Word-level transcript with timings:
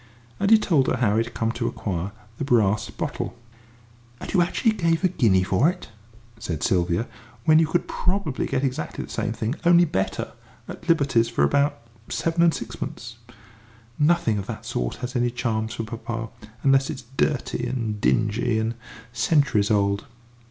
And 0.39 0.49
he 0.49 0.57
told 0.57 0.87
her 0.87 0.95
how 0.97 1.15
he 1.17 1.23
had 1.23 1.35
come 1.35 1.51
to 1.51 1.67
acquire 1.67 2.11
the 2.39 2.43
brass 2.43 2.89
bottle. 2.89 3.37
"And 4.19 4.33
you 4.33 4.41
actually 4.41 4.71
gave 4.71 5.03
a 5.03 5.07
guinea 5.07 5.43
for 5.43 5.69
it?" 5.69 5.89
said 6.39 6.63
Sylvia, 6.63 7.05
"when 7.45 7.59
you 7.59 7.67
could 7.67 7.87
probably 7.87 8.47
get 8.47 8.63
exactly 8.63 9.03
the 9.05 9.11
same 9.11 9.31
thing, 9.31 9.53
only 9.63 9.85
better, 9.85 10.31
at 10.67 10.89
Liberty's 10.89 11.29
for 11.29 11.43
about 11.43 11.81
seven 12.09 12.41
and 12.41 12.51
sixpence! 12.55 13.17
Nothing 13.99 14.39
of 14.39 14.47
that 14.47 14.65
sort 14.65 14.95
has 14.95 15.15
any 15.15 15.29
charms 15.29 15.75
for 15.75 15.83
papa, 15.83 16.29
unless 16.63 16.89
it's 16.89 17.03
dirty 17.15 17.67
and 17.67 18.01
dingy 18.01 18.57
and 18.57 18.73
centuries 19.13 19.69
old." 19.69 20.07